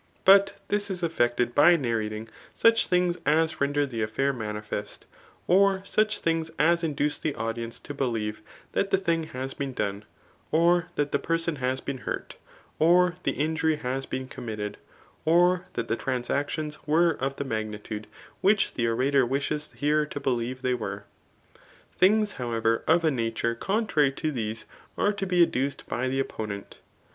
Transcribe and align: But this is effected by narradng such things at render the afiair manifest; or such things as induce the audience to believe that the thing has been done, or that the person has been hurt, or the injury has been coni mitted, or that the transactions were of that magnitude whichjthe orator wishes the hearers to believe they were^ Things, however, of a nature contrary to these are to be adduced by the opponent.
But 0.25 0.55
this 0.69 0.89
is 0.89 1.03
effected 1.03 1.53
by 1.53 1.77
narradng 1.77 2.27
such 2.55 2.87
things 2.87 3.19
at 3.23 3.61
render 3.61 3.85
the 3.85 4.01
afiair 4.01 4.35
manifest; 4.35 5.05
or 5.45 5.83
such 5.85 6.17
things 6.21 6.49
as 6.57 6.83
induce 6.83 7.19
the 7.19 7.35
audience 7.35 7.77
to 7.81 7.93
believe 7.93 8.41
that 8.71 8.89
the 8.89 8.97
thing 8.97 9.25
has 9.25 9.53
been 9.53 9.73
done, 9.73 10.03
or 10.51 10.87
that 10.95 11.11
the 11.11 11.19
person 11.19 11.57
has 11.57 11.81
been 11.81 11.99
hurt, 11.99 12.37
or 12.79 13.13
the 13.21 13.33
injury 13.33 13.75
has 13.75 14.07
been 14.07 14.27
coni 14.27 14.47
mitted, 14.47 14.77
or 15.23 15.67
that 15.73 15.87
the 15.87 15.95
transactions 15.95 16.79
were 16.87 17.11
of 17.19 17.35
that 17.35 17.45
magnitude 17.45 18.07
whichjthe 18.43 18.83
orator 18.89 19.23
wishes 19.23 19.67
the 19.67 19.77
hearers 19.77 20.07
to 20.09 20.19
believe 20.19 20.63
they 20.63 20.73
were^ 20.73 21.03
Things, 21.95 22.33
however, 22.41 22.83
of 22.87 23.03
a 23.05 23.11
nature 23.11 23.53
contrary 23.53 24.11
to 24.13 24.31
these 24.31 24.65
are 24.97 25.13
to 25.13 25.27
be 25.27 25.43
adduced 25.43 25.85
by 25.85 26.07
the 26.09 26.19
opponent. 26.19 26.79